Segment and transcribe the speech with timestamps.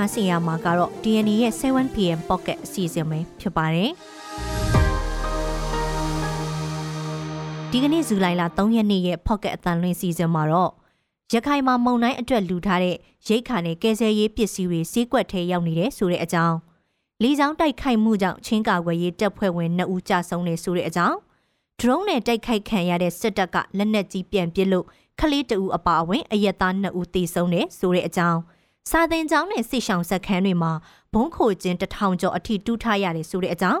[0.00, 3.90] နားဆင်ရမှာကတော့ DNA ရဲ့ 7PM Pocket အစီအစဉ်ပဲဖြစ်ပါတယ်
[7.70, 10.72] ဒီကနေ့ဇူလိုင်လ3ရက်နေ့ရဲ့ Pocket အတန်လွင်စီစဉ်မှာတော့
[11.32, 12.96] ရခိုင်မှာမုံတိုင်းအတွက်လူထားတဲ့
[13.28, 16.56] ရိတ်ခါနဲ့ကဲဆယ်ရေးပစ္စည်းတွေစီးကွက်ထဲရောက်နေတဲ့ဆိုတဲ့အကြောင်း
[17.22, 21.16] လီချောင်းတိုက်ခိုက်မှုကြောင့်ချင်းကာကွယ်ရေးတပ်ဖွဲ့ဝင်2ဦးကြာဆုံးနေဆိုတဲ့အကြောင်း
[21.80, 24.86] drone နဲ့တိုက်ခိုက်ခံရတဲ့စစ်တပ်ကလက်နက်ကြီးပြန်ပစ်လို့
[25.20, 28.40] ခလေးတဦးအပါအဝင်အရက်သား2ဦးသေဆုံးနေဆိုတဲ့အကြောင်း
[28.88, 30.72] စာသင်ကျောင်းနဲ့စစ်ဆောင်စက်ခန်းတွေမှာ
[31.14, 33.80] ဘုံခိုကျင်းတထောင်ကျော်အထိတူးထားရတယ်ဆိုတဲ့အကြောင်း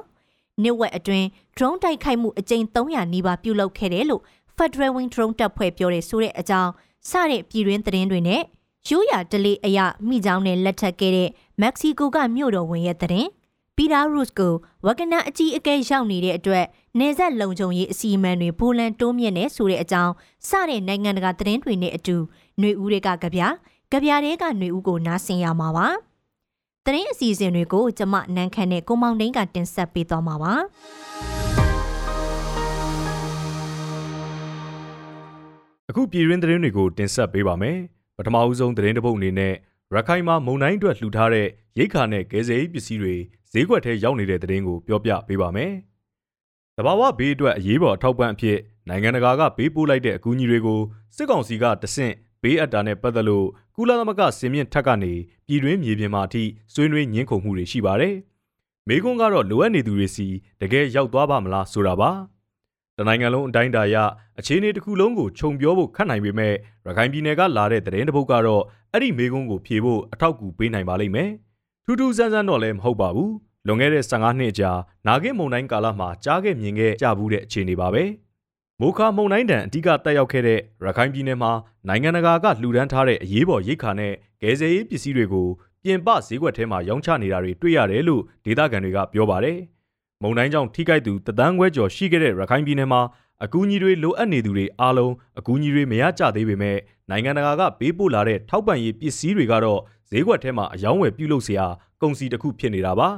[0.62, 1.26] နှစ်ဝက်အတွင်း
[1.56, 4.22] drone တိုက်ခိုက်မှုအကြိမ်300နီးပါးပြုလုပ်ခဲ့တယ်လို့
[4.56, 6.70] Federal Wing Drone တပ်ဖွဲ့ပြောတယ်ဆိုတဲ့အကြောင်း
[7.10, 8.42] စတဲ့ပြည်တွင်းသတင်းတွေနဲ့
[8.88, 9.78] ရိုးရာဒလေးအရ
[10.08, 11.28] မိချောင်းနဲ့လက်ထပ်ခဲ့တဲ့
[11.60, 13.28] မက္ကဆီကိုကမြို့တော်ဝင်ရဲ့သတင်း
[13.76, 14.54] ပီတာရုစ်ကို
[14.86, 16.64] ဝကနာအကြီးအကဲရောက်နေတဲ့အတွက်
[16.98, 20.12] နေဆက်လုံခြုံရေးအစီအမံတွေပိုလန်တိုးမြင့်နေဆိုတဲ့အကြောင်း
[20.48, 22.16] စတဲ့နိုင်ငံတကာသတင်းတွေနဲ့အတူ
[22.58, 23.42] ຫນွေဦးတွေကကြပြ
[23.92, 25.86] ကြပြတွေကຫນွေဦးကိုနားဆင်ရမှာပါ
[26.84, 30.52] သတင်းအစီအစဉ်တွေကိုကျမနန်းခမ်းနဲ့ကိုမောင်တိန်ကတင်ဆက်ပေးသွားမှာပါ
[35.90, 37.76] အခုပြည်တွင်းသတင်းတွေကိုတင်ဆက်ပေးပါမယ်
[38.16, 39.54] ပထမအဦးဆုံးသတင်းတစ်ပုဒ်အနေနဲ့
[39.94, 41.46] ရခိုင်မှာမုံတိုင်းအတွက်လှူထားတဲ့
[41.78, 43.14] ရိတ်ခါနဲ့ကယ်ဆယ်ရေးပစ္စည်းတွေ
[43.52, 45.72] ဈေးကွက်ထဲရောက်နေတဲ့သတင်းကိုပြောပြပေးပါမယ်။
[46.76, 50.80] တဘာဝဘေးအတွက်အရေးပေါ်အထောက်ပံ့အဖြစ်နိုင်ငံတကာကပေးပို့လိုက်တဲ့အကူအညီတွေကို
[51.16, 53.46] စစ်ကောင်စီကတဆင့် ဘေးအပ်တာနဲ့ပတ်သက်လို့
[53.76, 55.12] ကုလသမဂ္ဂစင်မြင့်ထက်ကနေ
[55.46, 56.42] ပြည်တွင်းမြေပြင်မှာအထိ
[56.74, 58.14] ဆွေးနွေးညှင်းခုန်မှုတွေရှိပါတယ်။
[58.88, 60.26] မေကွန်းကတော့လိုအပ်နေသူတွေစီ
[60.60, 62.10] တကယ်ရောက်သွားပါမလားဆိုတာပါ။
[62.98, 63.96] တနိုင်ငံလုံးအတိုင်းအတာရ
[64.38, 66.54] အခြေအနေတစ်ခုလုံးကိုခြုံပြောဖို့ခက်နိုင်ပေမဲ့
[66.86, 68.62] ရခိုင်ပြည်နယ်ကလာတဲ့သတင်းတစ်ပုဒ်ကတော့
[68.92, 71.30] အဲ့ဒီမေကွန်းကိုဖြေဖို့အထောက်အကူပေးနိုင်ပါလိမ့်မယ်။
[71.84, 73.30] ထူးထူးဆန်းဆန်းတော့လည်းမဟုတ်ပါဘူး။
[73.66, 74.70] လွန်ခဲ့တဲ့15နှစ်ကြာ
[75.06, 78.04] နာဂစ်မုံတိုင်းကာလမှာကြားခဲ့မြင်ခဲ့ကြဘူးတဲ့အခြေအနေပါပဲ။
[78.82, 81.52] မိုခါမုန်တိုင်းတံအဓိကတက်ရောက်ခဲ့တဲ့ရခိုင်ပြည်နယ်မှာ
[81.88, 85.48] နိုင်ငံတကာကလှူဒန်းထားတဲ့အရေးပေါ်ရိတ်ခါနဲ့ကယ်ဆယ်ရေးပစ္စည်းတွေကို
[85.82, 89.58] ပြင်ပဈေးကွက်ထဲမှာရောင်းချနေတာတွေတွေ့ရတယ်လို့ဒေသခံတွေကပြောပါတယ်။
[90.22, 93.00] မုန်တိုင်းကြောင့်ထိခိုက်သူတသန်းခွဲကျော်ရှိခဲ့တဲ့ရခိုင်ပြည်နယ်မှာ
[93.44, 96.78] အကူအညီတွေလိုအပ်နေသူတွေအားလုံးအကူအညီတွေမရကြသေးပေမဲ့
[97.10, 101.66] နိုင်ငံတကာကပေးပို့လာတဲ့ထောက်ပံ့ရေးပစ္စည်းတွေကတော့ဈေးကွက်ထဲမှာအယောင်းဝယ်ပြုလုပ်စရာ
[102.00, 103.08] ကုန်စည်တစ်ခုဖြစ်နေတာပါ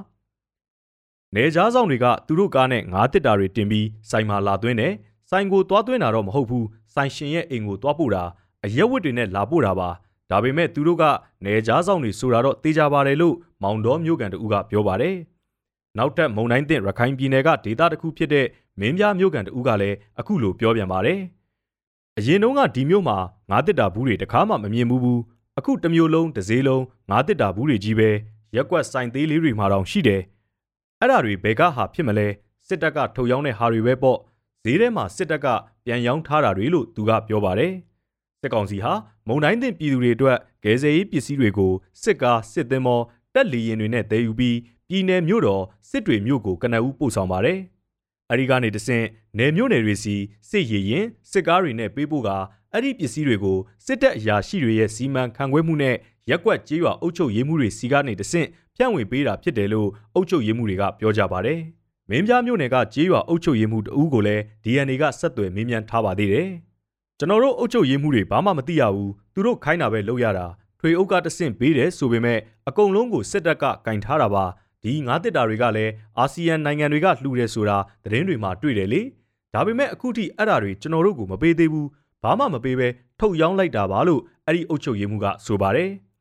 [1.34, 4.94] ။နေကြားဆောင်တွေကသူတို့ကားနဲ့ငါးတစ်တာတွေတင်ပြီးစိုင်မာလာသွင်းတယ်။
[5.32, 8.24] ဆိုင်ကိုသွားသွင်းတာတော့မဟုတ်ဘူးဆိုင်ရှင်ရဲ့အိမ်ကိုသွားပို့တာ
[8.64, 9.88] အရက်ဝတ်တွေနဲ့လာပို့တာပါ
[10.30, 11.04] ဒါပေမဲ့သူတို့က
[11.44, 15.16] နေကြားဆောင်တွေဆိုတာတော့တေးကြပါတယ်လို့မောင်တော်မျိုးကန်တူကပြောပါတယ်
[15.98, 18.46] နောက်ထပ်မုံတိုင်းတင်ရခိုင်ပြည်နယ်ကဒေသတစ်ခုဖြစ်တဲ့
[18.80, 21.18] မင်းပြမျိုးကန်တူကလည်းအခုလိုပြောပြန်ပါတယ်
[22.18, 23.16] အရင်တုန်းကဒီမျိုးမှာ
[23.50, 25.20] ငါးတစ်တာဘူးတွေတခါမှမမြင်ဘူးဘူး
[25.58, 28.10] အခုတစ်မျိုးလုံးတစ်စည်းလုံးငါးတစ်တာဘူးတွေကြီးပဲ
[28.56, 30.22] ရက်ကွက်ဆိုင်သေးလေးတွေမှာတောင်ရှိတယ်
[31.00, 32.26] အဲ့ဒါတွေဘယ်ကဟာဖြစ်မလဲ
[32.68, 34.18] စစ်တပ်ကထုတ်ရောင်းတဲ့ဟာတွေပဲပေါ့
[34.64, 35.46] ဈေးထဲမှာစစ်တပ်က
[35.84, 37.72] ပြန်ရောင်းထားတာတွေလို့သူကပြောပါတယ်။
[38.40, 38.92] စစ်ကောင်စီဟာ
[39.28, 43.00] မုံတိုင်းတင်ပြည်သူတွေအတွက်ဂဲဆယ်ရေးပစ္စည်းတွေကိုစစ်ကားစစ်သင်္ဘော
[43.34, 44.56] တက်လီရင်တွေနဲ့တည်ယူပြီး
[44.88, 47.58] ပြည်내မြို့တော်စစ်တွေမြို့ကိုကနအူးပို့ဆောင်ပါတယ်။
[48.30, 49.06] အဲဒီကနေတဆင့်
[49.38, 50.14] နယ်မြို့နယ်တွေစီ
[50.50, 52.30] စစ်ရည်ရင်စစ်ကားတွေနဲ့ပေးပို့က
[52.72, 55.96] အဲ့ဒီပစ္စည်းတွေကိုစစ်တပ်အရာရှိတွေရဲ့စီမံခန့်ခွဲမှုနဲ့
[56.30, 61.60] ရက်ကွက်ကြေးရွာအုပ်ချုပ်ရေးမှုတွေစီကနေတဆင့်ဖြန့်ဝေပေးတာဖြစ်တယ်လို့အုပ်ချုပ်ရေးမှုတွေကပြောကြပါတယ်။
[62.10, 66.48] မင်းပြမြို့နယ်ကကြေးရွာအုပ်ချုပ်ရေးမှုတဦးကိုလည်း DNA ကဆက်သွယ်မေးမြန်းထားပါသေးတယ်။
[67.18, 70.46] ကျွန်တော်တို့အုပ်ချုပ်ရေးမှုတွေဘာမှမသိရဘူး။သူတို့ခိုင်းတာပဲလုပ်ရတာ။
[70.80, 74.44] ထွေအုပ်ကတဆင့်ပေးတယ်ဆိုပေမဲ့အကုန်လုံးကိုစစ်တပ်ကကင်ထားတာပါ။
[74.82, 79.00] ဒီငါးတစ်တာတွေကလည်းအာဆီယံနိုင်ငံတွေကလှူတယ်ဆိုတာသတင်းတွေမှာတွေ့တယ်လေ။
[79.54, 81.86] ဒါပေမဲ့အခုထိအဲ့ဒါတွေကျွန်တော်တို့ကိုမပေးသေးဘူး။
[82.22, 82.88] ဘာမှမပေးဘဲ
[83.20, 85.90] ထုတ်ရောင်းလိုက်တာပါလို့အဲ့ဒီအုပ်ချုပ်ရေးမှုကဆိုပါတယ်။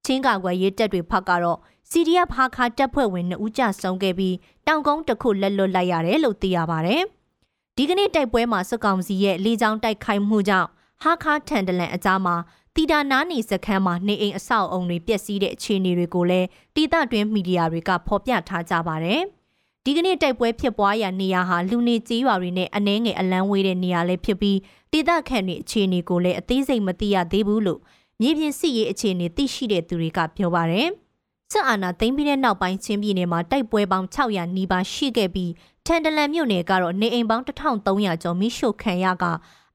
[0.08, 1.58] ချင်းကာကွယ်ရေးတပ်တွေဖက်ကတော့
[1.90, 7.02] CDF ဟာခါတပ်ဖွဲ့ဝင်2ဦးကြဆုံးခဲ့ပြီးတောင်ကုန်းတစ်ခုလက်လွတ်လိုက်ရတယ်လို့သိရပါတယ်။
[7.76, 10.68] ဒီကနေ့တိုက်ပွဲမှာစစ်ကောင်စီရဲ့လေကြောင်းတိုက်ခိုက်မှုကြောင့်
[11.02, 12.36] ဟာခါထန်တလန်အကြားမှာ
[12.74, 19.20] တတီတာနားနေစခန်းမှာနေအိမ်အဆောက်အုံတွေပျက်စီးတဲ့အခြေအနေတွေကိုလည်းတီတာတွင်းမီဒီယာတွေကဖော်ပြထားကြပါတယ်။
[19.84, 24.58] ဒီကနေ့တိုက်ပွဲဖြစ်ပွားရာနေရာဟာလူနေကြေးရွာတွေနဲ့အနှဲငယ်အလန်းဝေးတဲ့နေရာလည်းဖြစ်ပြီး
[24.92, 27.80] တီတာခန့်တွေအခြေအနေကိုလည်းအသေးစိတ်မသိရသေးဘူးလို့
[28.22, 30.88] မြေပြင်စစ်ရေးအခြေအနေသိရှိတဲ့သူတွေကပြောပါတယ်။
[31.52, 35.52] စစ်အာဏာသိမ်းပြီးတဲ့နောက်ပိုင်းချင်းပြည်နယ်မှာတိုက်ပွဲပေါင်း600နီးပါးရှိခဲ့ပြီး
[35.86, 39.24] ထန်တလန်မြို့နယ်ကတော့နေအိမ်ပေါင်း1300ကျော်မိရှုခံရက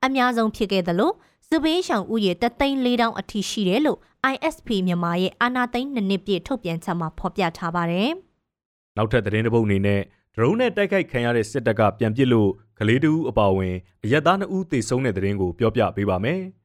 [0.04, 1.12] အများဆုံးဖြစ်ခဲ့သလို
[1.50, 4.00] စစ်ဘေးရှောင်ဥယေတသိန်း၄တောင်အထိရှိတယ်လို့
[4.34, 8.10] ISP မြန်မာရဲ့အာနာသိန်းနှစ်နှစ်ပြည့်ထုတ်ပြန်ချက်မှာဖော်ပြထားပါတယ်။
[8.98, 10.02] နောက်ထပ်သတင်းတစ်ပုဒ်အနေနဲ့
[10.36, 12.50] ဒရုန်းနဲ့တိုက်ခိုက်ခံရတဲ့စစ်တပ်ကပြန်ပစ်လို့
[12.80, 16.42] ကလေးတူအပါဝင်အရက်သား2ဦးသေဆုံးတဲ့သတင်းကိုပြောပြပေးပါမယ်။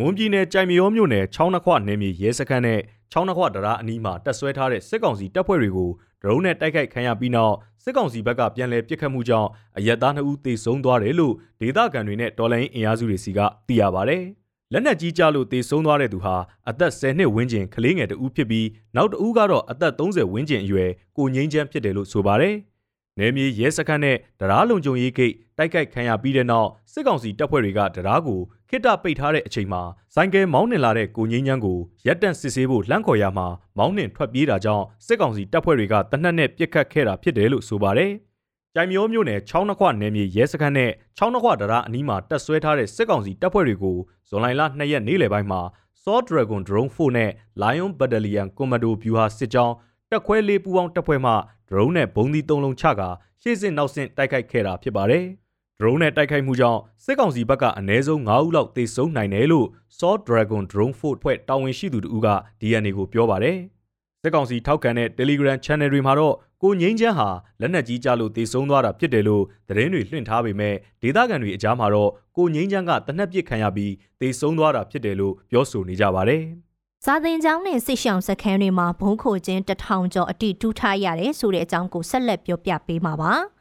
[0.00, 2.80] မွန်ပြည်နယ်ကြိုင်မရောမြို့နယ်ချောင်းနှခွနယ်မြေရဲစခန်းနဲ့
[3.12, 5.90] ချောင်းနှခွတရာအနီးမှာတပ်ဆွဲထားတဲ့စစ်ကောင်စီတပ်ဖွဲ့တွေကို
[6.22, 9.48] ဒရုန်းနဲ့တိုက်ခိုက်ခံရပြီးနောက်စစ်ကောင်စီဘက်ကပြန်လည်ပစ်ခတ်မှုကြောင့်
[9.78, 14.18] အရက်သား2ဦးသေဆုံးသွားတယ်လို့ဒေသခံတွေနဲ့တော်လိုင်းအင်အားစုတွေစီကသိရပါဗျ။
[14.72, 16.36] လက်နက်ကြီးကြလို့သေဆုံးသွားတဲ့သူဟာ
[16.68, 22.56] အသက်10နှစ်ဝန်းကျင်ကလေးငယ်တဦးဖြစ်ပြီးနောက်တဦးကတော့အသက်30ဝန်းကျင်အရွယ်ကိုငိမ့်ချမ်းဖြစ်တယ်လို့ဆိုပါတယ်။
[23.18, 28.40] နယ်မြေရဲစခန်းနဲ့တရားလုံခြုံရေးဂိတ်တိုက်ခိုက်ခံရပြီးတဲ့နောက်စစ်ကောင်စီတပ်ဖွဲ့တွေကတရားကို
[28.74, 29.82] ခိတပိတ်ထားတဲ့အချိန်မှာ
[30.14, 33.46] ဆိုင်ကယ်မောင်းနှင်လာတဲ့ကိုငိမ့်ချမ်းကိုရက်တန့်စစ်ဆေးဖို့လှမ်းခေါ်ရမှာ
[33.78, 38.12] မောင်းနှင်ထွက်ပြေးတာကြောင့်စစ်ကောင်စီတပ်ဖွဲ့တွေကတနက်နဲ့ပစ်ခတ်ခဲ့တာဖြစ်တယ်လို့ဆိုပါတယ်။
[38.74, 43.96] ကြိုင်မျိုးမြို့နယ်ချောင်းနှခွနယ်မြေရဲစခန်းနဲ့ချောင်းနှခွတရားအနီးမှာတပ်ဆွဲထားတဲ့စစ်ကောင်စီတပ်ဖွဲ့တွေကို
[44.28, 45.60] ဇွန်လ2ရက်နေ့လယ်ပိုင်းမှာ
[46.02, 47.30] Saw Dragon Drone 4နဲ့
[47.62, 49.74] Lion Battalion Commando ဗျူဟာစစ်ကြောင်း
[50.10, 51.32] တက်ခွဲလေးပူးပေါင်းတပ်ဖွဲ့မှ
[51.68, 53.08] drone နဲ့ဘုံသီးသုံးလုံးချကာ
[53.42, 55.26] ရှေ့စစ်နောက်ဆင့်တိုက်ခိုက်ခဲ့တာဖြစ်ပါတယ်။
[55.80, 59.66] drone နဲ့တိုက်ခိုက်မှုကြောင့်စစ်ကောင်စီဘက်ကအနည်းဆုံး9ဦးလောက်သေဆုံးနိုင်တယ်လို့
[59.98, 62.28] Saw Dragon Drone Force ဖွဲ့တာဝန်ရှိသူတို့က
[62.60, 63.56] DNA ကိုပြောပါတယ်။
[64.22, 67.28] စစ်ကောင်စီထောက်ခံတဲ့ Telegram Channel တွေမှာတော့ကိုငိမ့်ချမ်းဟာ
[67.60, 76.42] လက်နက်ကြီးကြလို့သေဆုံးသွားတာဖြစ်တယ်လို့သတင်းတွေလွှင့်ထားပေမဲ့ဒေသခံတွေအကြားမှာတော့ကိုငိမ့်ချမ်းကတနက်ပစ်ခံရပြီးသေဆုံးသွားတာဖြစ်တယ်လို့ပြောဆိုနေကြပါတယ်။
[77.04, 83.32] စာသင်ကျောင်းနဲ့စစ်ဆောင်စခန်းတွေမှာဘုံခိုခြင်းတထောင်ကျော်အတိတူးထားရတယ်ဆိုတဲ့အကြောင်းကိုဆက်လက်ပြောပြပေးမှာပါ။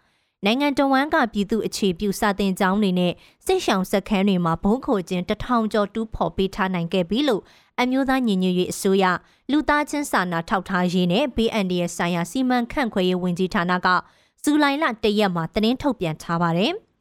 [0.45, 3.13] နိုင်ငံတော်ဝန်ကပြည်သူအခြေပြုစာတင်ကျောင်းတွေနဲ့
[3.45, 7.41] စစ်ဆောင်စက်ခန်းတွေမှာဘုံခိုခြင်းတထောင်ကျော်တူးဖော်ပေးထားနိုင်ခဲ့ပြီလို့
[7.81, 9.05] အမျိုးသားညီညွတ်ရေးအစိုးရ
[9.51, 13.87] လူသားချင်းစာနာထောက်ထားရေးနဲ့ BND ရဲ့ဆိုင်ရာစီမံခန့်ခွဲရေးဝန်ကြီးဌာနက
[14.43, 16.73] ဇူလိုင်လ၁ရက်မှာသတင်းထုတ်ပြန်ထားပါတယ်။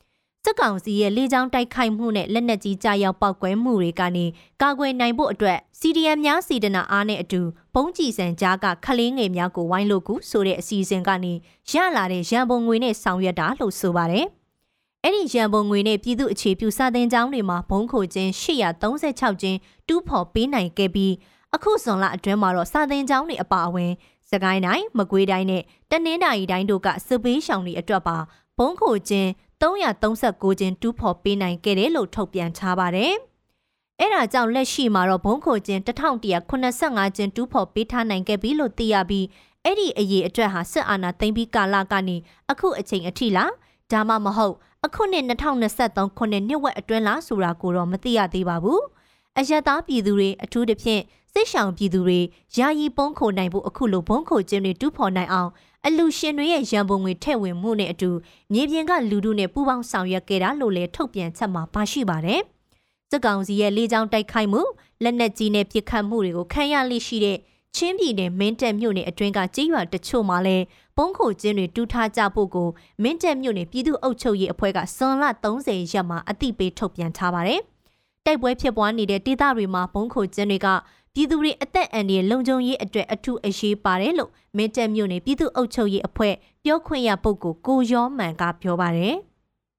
[0.44, 4.24] စစ်ကောင်စီရဲ့လေကြောင်းတိုက်ခိုက်မှုနဲ့လက်နက်ကြီးကြားရောက်ပောက်ကွဲမှုတွေကနေ
[4.62, 7.40] ကာကွယ်နိုင်ဖို့အတွက် CDM များစီဒနာအားနဲ့အတူ
[7.74, 11.32] ပုံကြည်စံကြားကခလေးငယ်များကိုဝိုင်းလို့ကူဆိုတဲ့အစီအစဉ်ကနေ
[11.70, 14.26] ရလာတဲ့ရန်ပုံငွေနဲ့ဆောင်ရွက်တာလို့ဆိုပါတယ်။
[15.04, 21.12] အဲ့ဒီရန်ပုံငွေနဲ့ပြည်သူအခြေပြုစာသင်ကျောင်းတွေမှာဘုံခိုခြင်း836ကျင်းတူးဖော်ပေးနိုင်ခဲ့ပြီး
[21.54, 23.92] အခုဇွန်လအတွင်းမှာတော့စာသင်ကျောင်းတွေအပါအဝင်
[24.30, 28.16] စကိုင်းတိုင်းမကွေးတိုင်းနဲ့တနင်္သာရီတိုင်းတို့ကစစ်ပေးရှောင်တွေအတွက်ပါ
[28.58, 29.30] ဘုံခိုခြင်း
[29.62, 33.14] 339ကျင်းတူးဖော်ပေးနိုင်ခဲ့တယ်လို့ထုတ်ပြန်ထားပါတယ်။
[34.00, 39.26] အဲဒါကြောင့်လက်ရှိမှာတော့ဘုံခိုကျင်း1185ကျင်းတူးဖော်ပေးထားနိုင်ခဲ့ပြီလို့သိရပြီး
[39.64, 42.16] အဲ့ဒီအရေးအတွက်ဟာစစ်အာဏာသိမ်းပြီးကာလကနေ
[42.50, 43.52] အခုအချိန်အထိလား
[43.90, 44.54] ဒါမှမဟုတ်
[44.84, 48.80] အခုနှစ်2023ခုနှစ်နှစ်ဝက်အတွင်းလားဆိုတာကိုတော့မသိရသေးပါဘူး။
[49.38, 52.20] အယက်သားပြည်သူတွေအထူးသဖြင့်စစ်ဆောင်ပြည်သူတွေ
[52.56, 55.50] ယာယီပုံးခိုနိုင်ဖို့အခုလိုဘုံခိုကျင်းတွေတူးဖော်နိုင်အောင်
[55.86, 58.10] အလူရှင်တွေရဲ့ရန်ပုံငွေထည့်ဝင်မှုနဲ့အတူ
[58.52, 62.40] မြေပြင်ကလူတို့နဲ့ပူးပေါင်းဆောင်ရွက်ခဲ့တာလို့လည်းထုတ်ပြန်ချက်မှာပါရှိပါတယ်။
[63.10, 64.62] စစ်ကောင်စီရဲ့လေကြောင်းတိုက်ခိုက်မှု
[65.02, 67.38] လက်နက်ကြီးနဲ့ပစ်ခတ်မှုတွေကိုခံရလိရှိတဲ့
[67.76, 70.64] ချင်းပြည်နယ်မင်းတပ်မြို့နယ်အတွင်းကကြေးရွာတချို့မှာလည်း
[70.96, 72.68] ပုံးခိုကျင်းတွေတူးထားကြဖို့ကို
[73.02, 77.62] မင်းတပ်မြို့နယ်ပြည်သူ့အုပ်ချုပ်ရေးအဖွဲ့ကစွန်လ30ရက်မှာအတိပေးထုတ်ပြန်ထားပါတယ်။
[78.26, 80.68] တိုက်ပွဲဖြစ်ပွားနေတဲ့ဒေသတွေမှာပုံးခိုကျင်းတွေက
[81.14, 89.14] ပြည်သူတွေအသက်အန္တရာယ်လုံခြုံရေးအတွက်အထူးအရေးပါတယ်လို့မင်းတပ်မြို့နယ်ပြည်သူ့အုပ်ချုပ်ရေးအဖွဲ့ပြောခွင့်ရပုဂ္ဂိုလ်ကိုရောမှန်ကပြောပါတယ်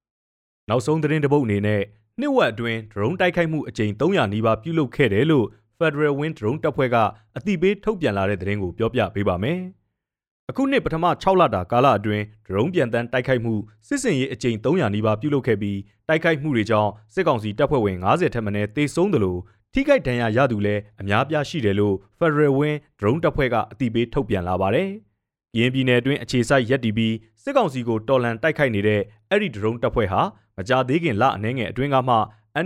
[0.69, 1.81] ။နောက်ဆုံးသတင်းတစ်ပုဒ်အနေနဲ့
[2.19, 5.45] နှစ်ဝက်အတွင်းဒရုန်းတိုက်ခိုက်မှုအကြိမ်300နီးပါးပြုလုပ်ခဲ့တယ်လို့
[5.79, 6.95] Federal Wind Drone တပ်ဖွဲ့က
[7.37, 9.59] အသိပေးထုတ်ပြန်လာတဲ့သတင်းကိုပြောပြပေးပါမယ်။
[10.49, 13.53] အခုနှစ်ပထမ6လတာကာလအတွင်းဒရုန်းပြန်တန်းတိုက်ခိုက်မှု
[13.87, 19.39] စစ်စင်ရေးအကြိမ်300နီးပါးပြုလုပ်ခဲ့ပြီးတိုက်ခိုက်မှုတွေကြောင့်စစ်ကောင်စီတပ်ဖွဲ့ဝင်90ထက်မနည်းသေဆုံးတယ်လို့
[19.75, 24.89] ထိခိုက်ဒဏ်ရာရသူလည်းအများပြားရှိတယ်လို့ Federal Wing Drone တပ်ဖွဲ့ကအသိပေးထုတ်ပြန်လာပါတယ်။
[25.57, 30.21] ရင်းပြည်နယ်အတွင်းအခြေစိုက်ရက်တီပြီးစစ်ကောင်စီကိုတော်လှန်တိုက်ခိုက်နေတဲ့အဲ့ဒီ drone တပ်ဖွဲ့ဟာ
[30.57, 32.15] မကြသေးခင်လအနည်းငယ်အတွင်းကမှ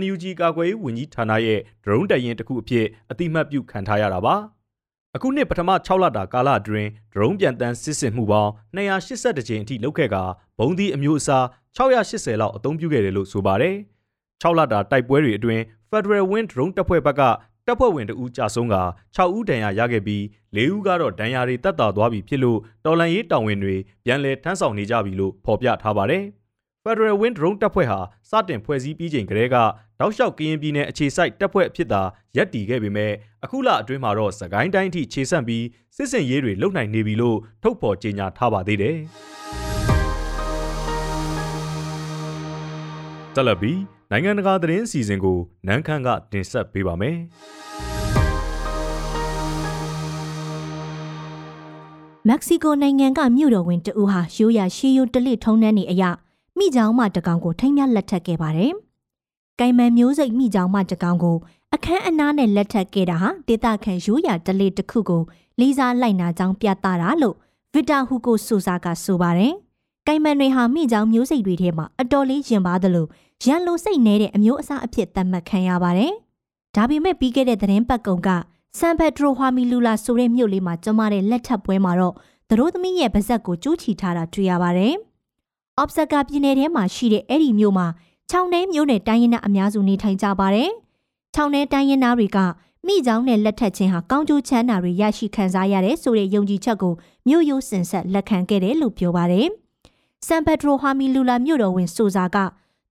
[0.00, 4.34] NUG ကာကွယ်ရေးဝန်ကြီးဌာနရဲ့ drone တပ်ရင်းတစ်ခုအဖြစ်အတိမတ်ပြုခံထားရတာပါ။
[5.16, 10.16] အခုနှစ်ပထမ6လတာကာလအတွင်း drone ပြန်တန်းစစ်ဆင်မှုပေါင်း282ကြိမ်အထိလုပ်ခဲ့က
[10.58, 11.44] ဘုံသီးအမျိုးအစား
[11.76, 13.76] 680လောက်အသုံးပြုခဲ့တယ်လို့ဆိုပါတယ်။
[14.42, 17.22] 6လတာတိုက်ပွဲတွေအတွင်း Federal Wind Drone တပ်ဖွဲ့ဘက်က
[17.66, 18.76] တပ်ဖွဲ့ဝင်တဦးကြာဆုံးက
[19.16, 20.22] 6ဦးဒဏ်ရာရခဲ့ပြီး
[20.56, 26.24] 4ဦးကတော့ဒဏ်ရာတွေတက်တာသွားပြီဖြစ်လို့တော်လန်ရေးတောင်ဝင်တွေပြန်လည်ထမ်းဆောင်နေကြပြီလို့ဖော်ပြထားပါတယ်
[26.84, 29.56] Federal Wind Drone တပ်ဖွဲ့ဟာစတင်ဖွဲ့စည်းပြီးချိန်ကတည်းက
[30.00, 32.02] တောက်လျှောက်ကရင်ပြည်နယ်အခြေစိုက်တပ်ဖွဲ့အဖြစ်သာ
[32.36, 33.12] ရပ်တည်ခဲ့ပေမဲ့
[33.44, 35.64] အခုလအတွင်းမှာတော့စကိုင်းတိုင်းထိခြေဆန့်ပြီး
[35.96, 38.96] စစ်စင်ရေးတွေလုပ်နိုင်နေပြီလို့ထုတ်ဖော်ကြေညာထားပါသေးတယ်။
[43.34, 47.16] တက်လက်ပြီး နိုင်ငံတကာသတင်းအစီအစဉ်ကိုနန်းခမ်းကတင်ဆက်ပေးပါမယ်။
[52.28, 56.10] မက္ကဆီကိုနိုင်ငံကမြို့တော်ဝင်တဦးဟာရိုးရာရှေးရိုးတလိထုံးနှန်းနေအရာ
[56.58, 58.72] မိချောင်းမတကောင်ကိုထိမ်းမြလက်ထပ်ခဲ့ပါတယ်။
[59.60, 61.36] ကိုင်မန်မျိုးစိတ်မိချောင်းမတကောင်ကို
[61.74, 65.22] အခန်းအနားနဲ့လက်ထပ်ခဲ့တာဟာဒေတာခန်ရိုးရာတလိတစ်ခုကို
[65.60, 67.36] လေးစားလိုက်နာကြောင်းပြသတာလို့
[67.72, 69.54] ဗစ်တာဟူကိုဆူစာကဆိုပါတယ်။
[70.06, 73.06] ကိုင်မန်တွေဟာမိချောင်းမျိုးစိတ်တွေထဲမှာအတော်လေးရင်ပါသလို
[73.46, 76.12] ရန်လိုစိတ်နေတဲ့အမျိုးအစားအဖြစ်သတ်မှတ်ခံရပါတယ်။
[76.76, 78.28] ဒါပေမဲ့ပြီးခဲ့တဲ့သတင်းပတ်ကုံက
[78.78, 82.14] ဆန်ဖက်ဒရိုဟွာမီလူလာဆိုတဲ့မြို့လေးမှာကျမတဲ့လက်ထပ်ပွဲမှာတော့
[82.48, 84.94] သတို့သမီးရဲ့ပါဇက်ကိုကျူးချီထားတာတွေ့ရပါတယ်။
[85.78, 87.86] အော့ဖ်ဆက်ကပြည်နယ်ထဲမှာရှိတဲ့အဲ့ဒီမြို့မှာ
[88.30, 90.70] ချောင်းနှဲမြို့နယ်တိုင်းရင်းသားအများစုနေထိုင်ကြပါတယ်။
[91.34, 92.38] ချောင်းနှဲတိုင်းရင်းသားတွေက
[92.86, 96.94] မိချောင်းနဲ့လက်ထပ်ချင်းဟာကောင်းကျိုးချမ်းသာတွေရရှိခံစားရတယ်ဆိုတဲ့ယုံကြည်ချက်ကို
[97.28, 99.46] မြို့ရိုးစင်ဆက်လက်ခံခဲ့တယ်လို့ပြောပါတယ်။
[100.26, 102.36] ဆန်ပက်ဒရိုဟာမီလူလာမြို့တော်ဝင်ဆိုစာက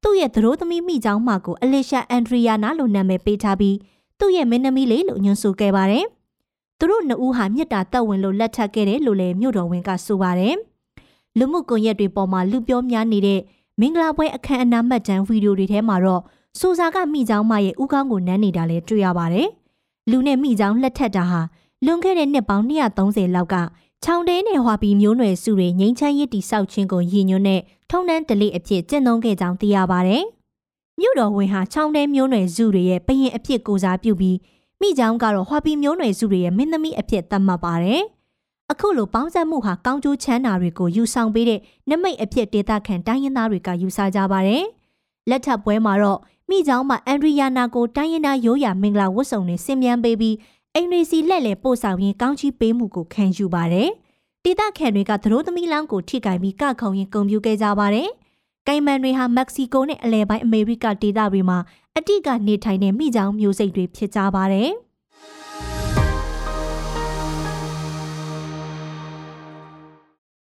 [0.04, 3.76] သူ့ရဲ့သတို့သမီးမိချောင်းမကိုအလီရှာအန်ဒရီယာနာလို့နာမည်ပေးထားပြီး
[4.20, 6.06] သူ့ရဲ့မင်းသမီးလေးလို့ညွှန်ဆိုခဲ့ပါတယ်။
[6.80, 10.56] သူတို့နှစ်ဦးဟာမြစ်တာတက်ဝင်လို့လက်ထပ်ခဲ့တယ်လို့လည်းမြို့တော်ဝင်ကဆိုပါတယ်။
[11.38, 13.40] လူမှုကွန်ရက်တွေပေါ်မှာလူပြောများနေတဲ့
[13.80, 16.22] မင်္ဂလာပွဲအခမ်းအနားမှတ်တမ်းဗီဒီယိုတွေထဲမှာတော့
[16.60, 19.48] ဆိုစာကမိချောင်းမရဲ့ဥကောင်းကိုနမ်းနေတာလည်းတွေ့ရပါတယ်။
[20.10, 21.42] လူနဲ့မိချောင်းလက်ထက်တာဟာ
[21.86, 23.56] လွန်ခဲ့တဲ့နှစ်ပေါင်း230လောက်က
[24.04, 30.24] ချောင်းတဲနဲ့ဟွာပီမျိုးနွယ်စုတွေငိမ့်ချမ်းရည်တိဆောက်ခြင်းကိုရည်ညွှန်းတဲ့ထုံနှန်းဒလိအဖြစ်ကျင့်သုံးခဲ့ကြောင်းသိရပါတယ်။
[31.00, 34.38] မြို့တော်ဝင်ဟာချောင်းတဲမျိုးနွယ်စုတွေရဲ့ပရင်အဖြစ်ကိုစားပြုပြီး
[34.82, 38.02] မိချောင်းကတော့ဟွာပီမျိုးနွယ်စုတွေရဲ့မင်းသမီးအဖြစ်သတ်မှတ်ပါတယ်။
[38.72, 44.64] အခုလိုပေါင်းစပ်မှုဟာကောင်းကျိုးချမ်းသာတွေကိုယူဆောင်ပေးတဲ့နမိတ်အဖြစ်ဒေသခံတိုင်းရင်းသားတွေကယူဆကြပါတယ်။
[45.30, 50.36] လက်ထပ်ပွဲမှာတော့မိချောင်းမှာအန်ဒရီယာနာကိုတိုင်းရင်းသားရိုးရာမင်္ဂလာဝတ်စုံတွေဆင်မြန်းပေးပြီး
[50.80, 53.90] အင်ရီစီလက်လေပို့ဆောင်ရင်းကောင်းချီးပေးမှုကိုခံယူပါတယ်။
[54.44, 58.10] ဒေသခံတွေကသတို့သမီးလောင်းကိုထိကင်ပြီးကခုံရင်ဂုံပြူခဲ့ကြပါတယ်။
[58.68, 61.58] ကင်မန်တွေဟာမက္ကဆီကိုနဲ့အလဲပိုင်းအမေရိကဒေသတွေမှာ
[61.98, 64.70] အတိကနေထိုင်တဲ့မိချောင်းမျိုးစိတ်တွေဖြစ်ကြပါတယ်။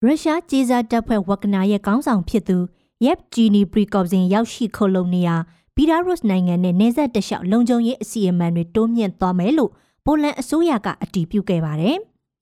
[0.05, 2.59] ရုရှားကြေးစားတပ်ဖွဲ့ဝဂနာရဲ့ကောင်းဆောင်ဖြစ်သူ
[3.05, 5.37] ယက်ဂျီနီပရီကော့ဇင်ရောက်ရှိခုလုံနေရာ
[5.77, 9.73] ဘီလာရုစ်နိုင်ငံနဲ့နေဆက်တလျှောက်လုံခြုံရေးအစီအမံတွေတိုးမြင့်သွားမယ်လို့
[10.05, 11.97] ပိုလန်အစိုးရကအတည်ပြုခဲ့ပါတယ်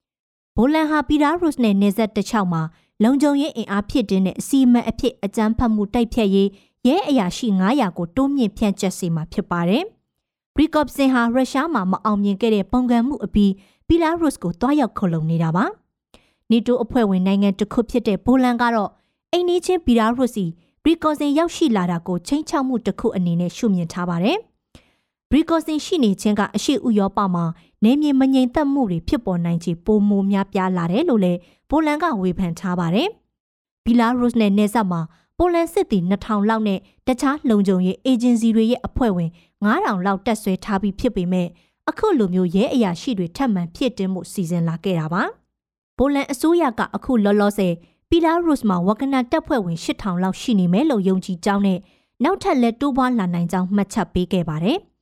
[0.56, 2.62] ။ပိုလန်ဟာဘီလာရုစ်နဲ့နေဆက်တလျှောက်မှာ
[3.02, 6.48] လုံခြုံရေးအင်အားဖြစ်တဲ့အစီအမံအဖြစ်အကြမ်းဖက်မှုတိုက်ဖြတ်ရေး
[6.86, 9.84] ရဲအရာရှိ900ကိုတိုးမြင့်ဖြန့်ကျက်စေမှာဖြစ်ပါတယ်။
[10.54, 13.52] ဘရီကော့စင်ဟာရုရှားမှာမအောင်မြင်ခဲ့တဲ့ပုံကံမှုအပြီး
[13.88, 15.64] ဘီလာရုစ်ကိုတွားရောက်ခုလုံနေတာပါ။
[16.50, 18.90] နီတိုအဖွဲ့ဝင်နိုင်ငံတစ်ခုဖြစ်တဲ့ပိုလန်ကတော့
[19.32, 20.44] အိမ်နီးချင်းဘီလာရုစ်စီ
[20.82, 24.38] ဘရီကော့စင်ရောက်ရှိလာတာကိုချိန်ချောက်မှုတစ်ခုအနေနဲ့ရှုမြင်ထားပါတယ်။
[25.30, 27.44] ဘရီကော့စင်ရှိနေခြင်းကအရှိဥရောပမှာ
[27.84, 31.38] နေမြေမငြိမ်သက်မှုတွေဖြစ်ပေါ်နိုင်ခြေပိုမိုများပြားလာတယ်လို့လည်း
[31.70, 33.08] ပိုလန်ကဝေဖန်ထားပါတယ်။
[33.84, 35.00] ဘီလာရုစ်နဲ့နေဆက်မှာ
[35.38, 39.30] ပိုလန်စစ်သည်2000လောက်နဲ့တခြားလုံခြုံရေးအေဂျင်စီတွေရဲ့အဖွဲ့ဝင်
[39.64, 41.46] 9000လောက်တက်ဆွဲထားပြီးဖြစ်ပေမဲ့
[41.88, 45.22] အခုလိုမျိုးရဲအရာရှိတွေထပ်မံဖြစ်တင်မှုစီစဉ်လာခဲ့တာပါ။
[45.98, 47.74] ပိုလန်အစိုးရကအခုလောလောဆယ်
[48.10, 51.78] ပီလာရုစ်မှာဝကနာတပ်ဖွဲ့ဝင်8000လောက်ရှိနေမယ်လို့ယုံကြည်ကြောင်းနဲ့
[52.24, 54.78] နောက်ထပ်လည်းတိုးပွားလာနိုင်ကြောင်းမှတ်ချက်ပေးခဲ့ပါတယ်။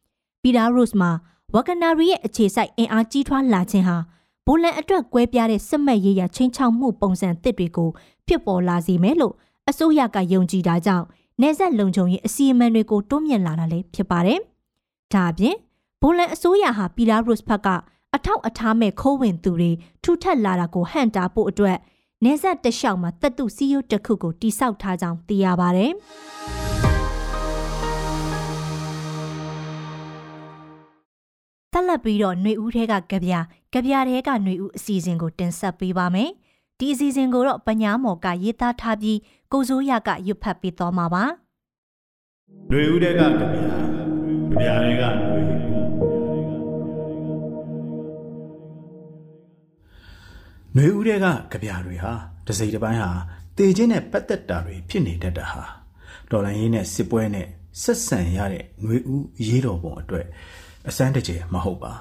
[0.46, 1.10] ပီလာရုစ်မှာ
[1.54, 3.96] ဝကနာရီရဲ့အခြေစိုက်အင်အားကြီးထွားလာခြင်းဟာ
[4.46, 7.90] ဘိုလန်အတွက်ကွဲပြားတဲ့စစ်မှတ်ရေးရာချင်းချောက်မှုပုံစံတစ်တွေကို
[8.26, 9.34] ဖြစ်ပေါ်လာစေမယ်လို့
[9.68, 11.06] အစိုးရကယုံကြည်တာကြောင့်
[11.40, 14.38] နေဆက်လုံခြုံရေးအစီအမံတွေကိုတွန်းမြင့်လာတာလည်းဖြစ်ပါတယ်။
[15.12, 15.56] ဒါအပြင်
[16.00, 17.68] ဘိုလန်အစိုးရဟာပီလာရုစ်ဖက်က
[18.14, 19.70] အထောက်အထားမဲ့ခိုးဝင်သူတွေ
[20.02, 21.78] ထူထပ်လာတာကိုဟန့်တားဖို့အတွက်
[22.24, 25.92] နေဆက်တလျှောက်မှာတပ်တုစီယိုတစ်ခုကိုတိစောက်ထားကြောင်းသိရပါတယ်။
[31.75, 33.33] ဆက်လက်ပြီးတော့ຫນွေဦးထဲကကြပြ
[33.73, 36.29] ကြပြထဲကຫນွေဦးအစီအစဉ်ကိုတင်ဆက်ပေးပါမယ်။
[36.79, 39.17] ဒီအစီအစဉ်ကိုတော့ပညာမော်ကရေးသားထားပြီး
[39.51, 41.23] ကိုစိုးရကရွတ်ဖတ်ပေးသွားမှာပါ။
[42.69, 43.67] ຫນွေဦးထဲကကြပြကြ
[44.59, 45.41] ပြထဲကຫນွေ
[50.73, 52.13] ຫນွေဦးထဲကကြပြတွေဟာ
[52.47, 53.11] တစိမ့်တစ်ပိုင်းဟာ
[53.57, 55.63] တေခြင်းနဲ့ပတ်သက်တာတွေဖြစ်နေတတ်တာဟာ
[56.31, 57.47] ဒေါ်လာရင်းနဲ့စစ်ပွဲနဲ့
[57.81, 60.25] ဆက်ဆံရတဲ့ຫນွေဦးရေးတော်ပုံအတွက်
[60.88, 61.92] အစမ်းတကျမဟုတ်ပါ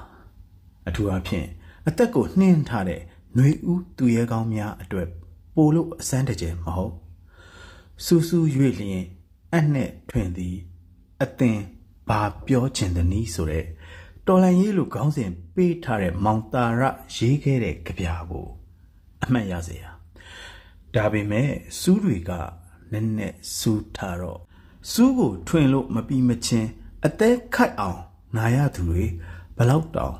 [0.87, 1.47] အထူးအဖြင့်
[1.87, 3.01] အသက်ကိုနှင်းထားတဲ့
[3.35, 5.07] ຫນွေဦးသူရဲကောင်းများအတွက်
[5.55, 6.93] ပိုလို့အစမ်းတကျမဟုတ်
[8.05, 8.45] စူးစူး၍
[8.79, 9.05] လျင်
[9.53, 10.57] အနဲ့ထွင်သည်
[11.23, 11.59] အသင်
[12.09, 13.65] ဘာပြောချင်သနည်းဆိုတဲ့
[14.27, 16.81] တော်လန်ရေးလိုခေါင်းစဉ်ပေးထားတဲ့မောင်တာရ
[17.15, 18.47] ရေးခဲ့တဲ့ကြပြကို
[19.23, 19.85] အမှတ်ရစေရ
[20.95, 21.49] ဒါပေမဲ့
[21.79, 22.31] စူးတွေက
[22.91, 24.39] နည်းနည်းစူးထားတော့
[24.91, 26.69] စူးကိုထွင်လို့မပြီးမချင်း
[27.05, 28.01] အသေးခိုက်အောင်
[28.35, 29.05] နာရသူတွေ
[29.57, 30.15] ဘလောက်တောင်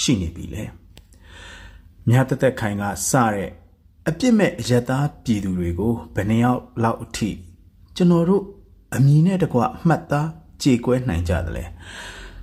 [0.00, 0.64] ရှိနေပြီလဲ
[2.08, 3.50] မြတ်တက်တက်ခိုင်ကစတဲ့
[4.08, 7.30] အပြစ်မဲ့အယက်သားပြည်သူတွေကိုဘယ်နှယောက်လောက်အထိ
[7.96, 8.44] ကျွန်တော်တို့
[8.94, 10.28] အမည်နဲ့တကွအမှတ်သား
[10.62, 11.64] ကြေကွဲနိုင်ကြတယ်လေ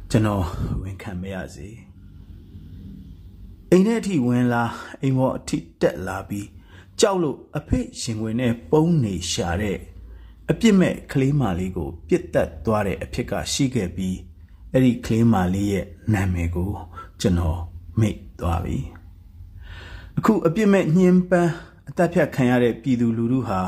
[0.10, 0.44] ကျွန်တော်
[0.82, 1.68] ဝန်ခံမရစေ
[3.72, 4.63] အိမ်ထဲအထိဝင်လာ
[5.01, 6.48] အိမ်ပေါ်အထိတက်လာပြီး
[7.00, 9.77] ကြောက်လို့အဖေရှင်ဝင်နဲ့ပုံးနေရှာတဲ့
[10.50, 14.18] အပြစ်မဲ့ကလေးမလေးကို ပြစ်တက်သွားတဲ့အဖြစ်ကရှိခဲ့ပြီး
[14.74, 16.72] အဲ့ဒီကလေးမလေးရဲ့နာမည်ကို
[17.22, 17.60] ကျွန်တော်
[18.00, 18.80] မိတ်သွားပြီ
[20.18, 21.52] အခုအပြစ်မဲ့ညှင်းပန်း
[21.90, 23.60] အသက်ဖြတ်ခံရတဲ့ပြည်သူလူထုဟာ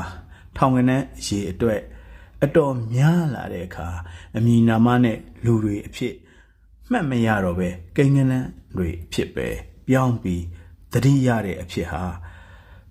[0.56, 1.80] ထောင်ကနန်းရေအတွက်
[2.44, 3.88] အတော်များလာတဲ့အခါ
[4.36, 6.14] အမည်နာမနဲ့လူတွေအဖြစ်
[6.90, 9.48] မှတ်မရတော့ပဲကိန်းကနန်းတွေအဖြစ်ပဲ
[9.88, 10.44] ပြောင်းပြီး
[10.92, 12.02] တတိရတဲ့အဖြစ်ဟာ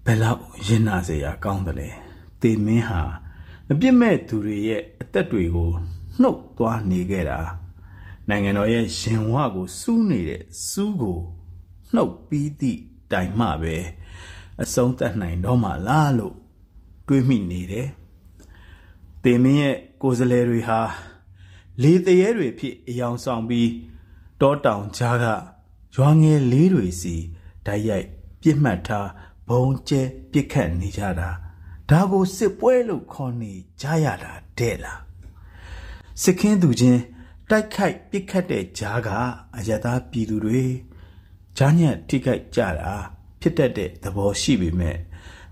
[0.05, 1.89] ဘယ်လောက်ရင်နာစရာကောင်းတယ်လဲ
[2.41, 3.01] တေမင်းဟာ
[3.71, 5.71] အပြစ်မဲ့သူတွေရဲ့အသက်တွေကို
[6.21, 7.39] နှုတ်သွားနေခဲ့တာ
[8.29, 11.19] နိုင်ငံတော်ရဲ့ရင်ဝကိုစူးနေတဲ့စူးကို
[11.93, 12.81] နှုတ်ပြီးသည့်
[13.11, 13.75] တိုင်မှပဲ
[14.63, 16.35] အဆုံးသတ်နိုင်တော့မှလားလို့
[17.07, 17.87] တွေးမိနေတယ်။
[19.23, 20.79] တေမင်းရဲ့ကိုယ်စလဲတွေဟာ
[21.81, 23.69] လေတရေတွေဖြစ်အယောင်ဆောင်ပြီး
[24.41, 25.25] တောတောင်ကြားက
[25.95, 27.15] ရွာငယ်လေးတွေစီ
[27.65, 28.07] ဓာတ်ရိုက်
[28.41, 29.09] ပြစ်မှတ်ထား
[29.49, 31.29] ဘုံကျဲပြစ်ခတ်နေကြတာ
[31.89, 35.01] ဒါကိုစစ်ပွဲလို့ခေါ်နေကြရတာတဲ့လား
[36.21, 37.01] စစ်ခင်းသူချင်း
[37.49, 39.09] တိုက်ခိုက်ပြစ်ခတ်တဲ့ကြားက
[39.57, 40.63] အယတာပြည်သူတွေ
[41.57, 42.93] ဂျာညက်ထိခိုက်ကြတာ
[43.41, 44.97] ဖြစ်တတ်တဲ့သဘောရှိပေမဲ့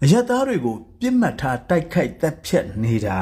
[0.03, 3.19] အယက်သားတွေကိုပြစ်မှတ်ထားတိုက်ခိုက်တပ်ဖြတ်နေတာ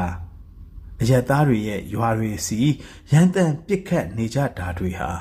[1.01, 2.59] အယက်သားတွေရဲ့ရွာတွေစီ
[3.11, 5.11] ရန်တန်ပြစ်ခတ်နေကြတာတွေဟာ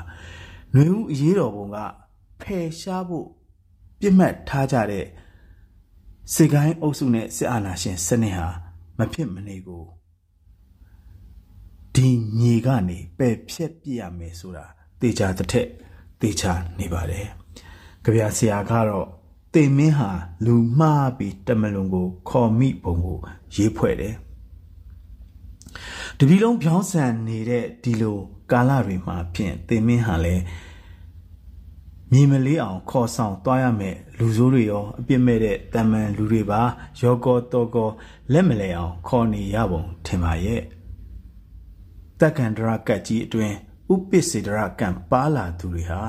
[0.73, 1.77] နှွေဦးအရေးတော်ပုံက
[2.41, 3.27] ဖယ်ရှားဖို့
[3.99, 5.05] ပြစ်မှတ်ထားကြတဲ့
[6.33, 8.47] စေကိုင်းအုပ်စုနဲ့စစ်အာဏာရှင်စနစ်ဟာ
[8.97, 9.83] မဖြစ်မနေကို
[11.95, 12.09] ဒီ
[12.39, 14.65] ညီကနေပယ်ဖြက်ပြရမယ်ဆိုတာ
[15.01, 15.67] တေချာတစ်ထက်
[16.21, 17.27] တေချာနေပါတယ်
[18.03, 19.07] ကြပြဆရာကတော့
[19.53, 20.11] တေမင်းဟာ
[20.45, 23.19] လူမှားပြီးတမလွန်ကို ခေါ်မိပုံကို
[23.55, 24.15] ရေးဖွဲ့တယ်
[26.17, 28.17] တပီလုံးပြောင်းဆန်နေတဲ့ဒီလို
[28.51, 30.43] ကာလတွေမှာဖြင့်တေမင်းဟာလည်း
[32.11, 36.61] မြေမလေးအောင်ခေါ်ဆောင်သွားရမယ်လူဆိုးတွေရောအပြစ်မဲ့တဲ့တမန်လူတွေပါ
[37.01, 37.89] ရောကောတော်ကော
[38.33, 40.61] လက်မလဲအောင်ခေါ်နေရပုံထင်ပါရဲ့
[42.21, 43.53] တက္ကန္တရကတ်ကြီးအတွင်
[43.93, 46.01] ဥပစ္စေတရကံပါလာသူတွေဟာ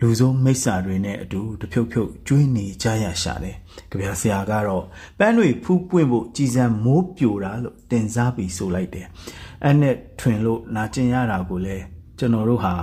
[0.00, 3.56] လူဆုံးမိစ္ဆာတွေနဲ့အတူတဖြုတ်ဖြုတ်ကျွေးနေကြရရှာတယ်။
[3.90, 4.84] ကြပြဆရာကတော့
[5.18, 9.06] ပန်းတွေဖူးပွင့်ဖို့ကြည်စံမိုးပြိုတာလို့တင်စားပြီးဆိုလိုက်တယ်။
[9.64, 11.84] အဲ့နဲ့ထွင်လို့နာကျင်ရတာကိုလည်း
[12.18, 12.74] ကျွန်တော်တို့ဟာ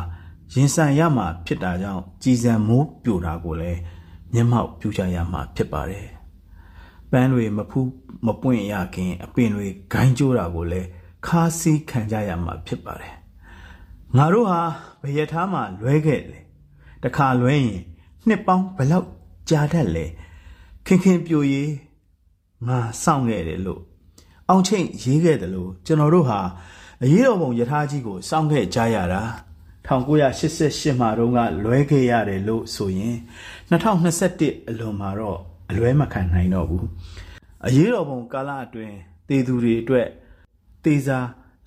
[0.53, 3.79] ရင်ဆိုင်ရမှာဖြစ်တာကြောင့်ကြည်စံမိုးပြိုတာကိုလည်း
[4.33, 6.07] မျက်မှောက်ပြုကြရမှာဖြစ်ပါတယ်။
[7.11, 7.89] ပန်းတွေမဖူး
[8.25, 10.87] မပွင့်ရခင်အပင်တွေဂိုင်းကျိုးတာကိုလည်း
[11.27, 13.15] ခါးစည်းခံကြရမှာဖြစ်ပါတယ်။
[14.17, 14.61] ငါတို့ဟာ
[15.03, 16.43] ဘယထားမှာလွဲခဲ့တယ်
[17.03, 17.79] တခါလွဲရင်
[18.27, 19.07] နှစ်ပေါင်းဘလောက်
[19.49, 20.05] ကြာတတ်လဲ
[20.85, 21.71] ခင်ခင်ပြိုရေး
[22.67, 23.81] ငါစောင့်ခဲ့တယ်လို့
[24.49, 26.39] အောင်ချိန်ရေးခဲ့တယ်လို့ကျွန်တော်တို့ဟာ
[27.03, 29.21] အရေးတော်ပုံယထာကြီးကိုစောင့်ခဲ့ကြရတာ
[29.87, 33.17] 1988မှာတုန်းကလွဲခဲ့ရတယ်လို့ဆိုရင်
[33.71, 36.87] 2021အလွန်မှာတော့အလွဲမခံနိုင်တော့ဘူး
[37.67, 38.95] အရေးတော်ပုံကာလအတွင်း
[39.29, 40.07] တေသူတွေအတွက်
[40.85, 41.19] တေစာ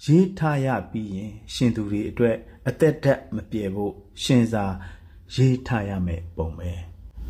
[0.05, 2.37] ရေးထားရပြီးရင် ရှင်သူတွေအတွက်
[2.69, 4.65] အသက်ဓာတ်မပြေဖို့ရှင်စာ
[5.35, 6.71] ရေးထားရမယ်ပုံပဲ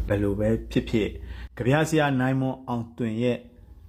[0.07, 1.09] ဘယ်လိုပဲဖြစ်ဖြစ်
[1.57, 3.37] ကြပြဆရာနိုင်မွန်အောင်တွင်ရဲ့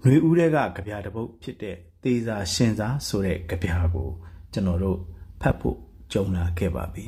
[0.03, 4.09] ຫນွေဦးတဲ့ကကြပြတပုတ်ဖြစ်တဲ့သေစာရှင်စာဆိုတဲ့ကြပြကို
[4.53, 4.99] ကျွန်တော်တို့
[5.41, 5.77] ဖတ်ဖို့
[6.11, 7.05] ကြုံလာခဲ့ပါပြီ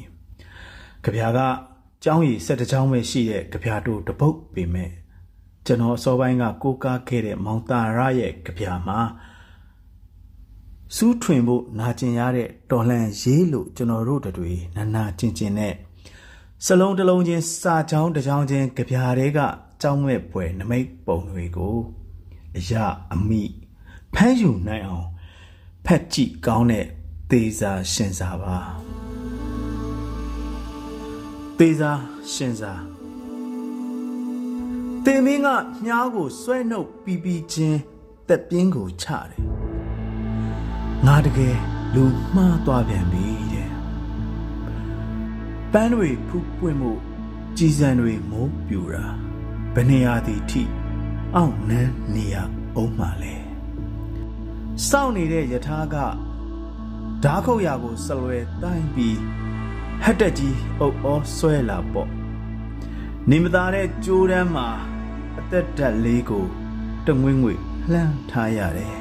[1.04, 1.40] ကြပြက
[2.04, 4.92] ကျောင်းရည်၁၇ကျောင်းပဲရှိတဲ့ကြပြတို့တပုတ်ပေမဲ့
[5.66, 9.00] ကျွန်တော်အစောပိုင်းကကိုးကားခဲ့တဲ့မောင်တာရရဲ့ကြပြမှာ
[10.96, 15.74] စူးထွင်ဖို့နာကျင်ရတဲ့တော်လှန်ရေးလို့ကျွန်တော်တို့တွေနာနာကျင်ကျင်နဲ့
[16.66, 19.40] စလုံးတစ်လုံးချင်းစာချောင်းတစ်ချောင်းချင်းကြပြားတွေက
[19.82, 21.78] ကြောင်းမဲ့ပွဲနမိတ်ပုံတွေကို
[22.58, 22.74] အရ
[23.14, 23.44] အမိ
[24.14, 25.08] ဖမ်းယူနိုင်အောင်
[25.86, 26.86] ဖက်ကြည့်ကောင်းတဲ့
[27.30, 28.58] သေစာရှင်စာပါ
[31.58, 31.92] သေစာ
[32.32, 32.74] ရှင်စာ
[35.06, 35.48] တင်မင်းက
[35.84, 37.80] မြားကိုဆွဲနှုတ်ပြီးပြီးချင်း
[38.28, 39.61] တက်ပြင်းကိုချတယ်
[41.08, 41.58] ငါတကယ်
[41.96, 43.28] လူမှားသွားပြန်ပြီ
[45.74, 46.92] ပန်းတွေဖူးပွင့်မှု
[47.58, 49.06] ကြည်စံတွေမိုးပြူတာ
[49.74, 50.64] ဘယ်နေရာသည်ထိ
[51.36, 52.36] အောင့်နန်းနေရ
[52.76, 53.36] အောင်မှလဲ
[54.88, 55.96] စောင့်နေတဲ့ယထာက
[57.24, 59.18] ဓာခုတ်ရာကိုဆလွယ်တိုင်းပြီး
[60.04, 62.10] ဟက်တက်ကြီးအုပ်အောဆွဲလာပေါ့
[63.30, 64.68] နေမသားတဲ့ကြိုးတန်းမှာ
[65.40, 66.46] အသက်ဓာတ်လေးကို
[67.08, 67.60] တငွေ့ငွေ့
[67.92, 69.01] လှမ်းထားရတယ်